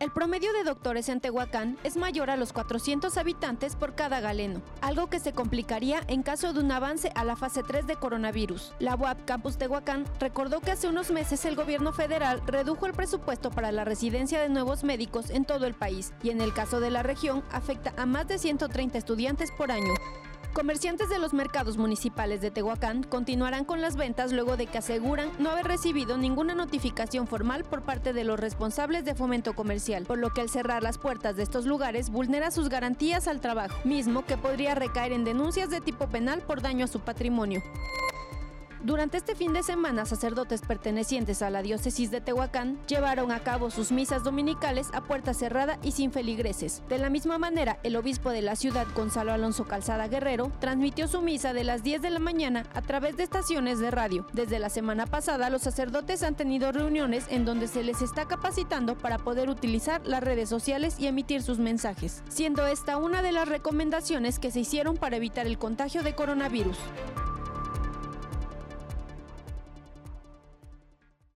[0.00, 4.62] El promedio de doctores en Tehuacán es mayor a los 400 habitantes por cada galeno,
[4.80, 8.72] algo que se complicaría en caso de un avance a la fase 3 de coronavirus.
[8.78, 13.50] La UAP Campus Tehuacán recordó que hace unos meses el gobierno federal redujo el presupuesto
[13.50, 16.90] para la residencia de nuevos médicos en todo el país y en el caso de
[16.90, 19.92] la región afecta a más de 130 estudiantes por año.
[20.60, 25.30] Comerciantes de los mercados municipales de Tehuacán continuarán con las ventas luego de que aseguran
[25.38, 30.18] no haber recibido ninguna notificación formal por parte de los responsables de fomento comercial, por
[30.18, 34.26] lo que al cerrar las puertas de estos lugares vulnera sus garantías al trabajo, mismo
[34.26, 37.62] que podría recaer en denuncias de tipo penal por daño a su patrimonio.
[38.82, 43.70] Durante este fin de semana, sacerdotes pertenecientes a la diócesis de Tehuacán llevaron a cabo
[43.70, 46.82] sus misas dominicales a puerta cerrada y sin feligreses.
[46.88, 51.20] De la misma manera, el obispo de la ciudad, Gonzalo Alonso Calzada Guerrero, transmitió su
[51.20, 54.26] misa de las 10 de la mañana a través de estaciones de radio.
[54.32, 58.96] Desde la semana pasada, los sacerdotes han tenido reuniones en donde se les está capacitando
[58.96, 63.46] para poder utilizar las redes sociales y emitir sus mensajes, siendo esta una de las
[63.46, 66.78] recomendaciones que se hicieron para evitar el contagio de coronavirus.